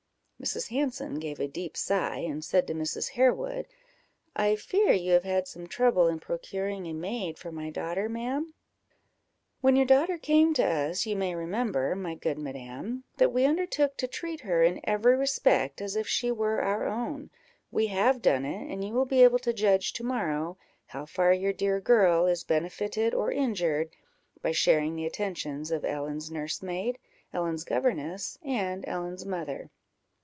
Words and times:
Mrs. 0.41 0.69
Hanson 0.69 1.19
gave 1.19 1.39
a 1.39 1.47
deep 1.47 1.77
sigh, 1.77 2.17
and 2.17 2.43
said 2.43 2.65
to 2.65 2.73
Mrs. 2.73 3.09
Harewood 3.09 3.67
"I 4.35 4.55
fear 4.55 4.91
you 4.91 5.11
have 5.11 5.23
had 5.23 5.47
some 5.47 5.67
trouble 5.67 6.07
in 6.07 6.19
procuring 6.19 6.87
a 6.87 6.93
maid 6.93 7.37
for 7.37 7.51
my 7.51 7.69
daughter, 7.69 8.09
ma'am?" 8.09 8.55
"When 9.59 9.75
your 9.75 9.85
daughter 9.85 10.17
came 10.17 10.55
to 10.55 10.65
us, 10.65 11.05
you 11.05 11.15
may 11.15 11.35
remember, 11.35 11.93
my 11.95 12.15
good 12.15 12.39
madam, 12.39 13.03
that 13.17 13.31
we 13.31 13.45
undertook 13.45 13.97
to 13.97 14.07
treat 14.07 14.39
her 14.41 14.63
in 14.63 14.81
every 14.83 15.15
respect 15.15 15.79
as 15.79 15.95
if 15.95 16.07
she 16.07 16.31
were 16.31 16.59
our 16.59 16.87
own; 16.87 17.29
we 17.69 17.85
have 17.93 18.19
done 18.19 18.43
it, 18.43 18.67
and 18.67 18.83
you 18.83 18.95
will 18.95 19.05
be 19.05 19.21
able 19.21 19.37
to 19.37 19.53
judge 19.53 19.93
to 19.93 20.03
morrow 20.03 20.57
how 20.87 21.05
far 21.05 21.31
your 21.33 21.53
dear 21.53 21.79
girl 21.79 22.25
is 22.25 22.43
benefited 22.43 23.13
or 23.13 23.31
injured 23.31 23.91
by 24.41 24.51
sharing 24.51 24.95
the 24.95 25.05
attentions 25.05 25.69
of 25.69 25.85
Ellen's 25.85 26.31
nursemaid, 26.31 26.97
Ellen's 27.31 27.63
governess, 27.63 28.39
and 28.41 28.83
Ellen's 28.87 29.23
mother." 29.23 29.69